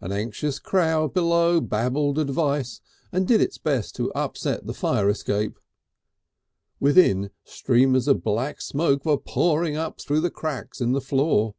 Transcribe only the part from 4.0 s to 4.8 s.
upset the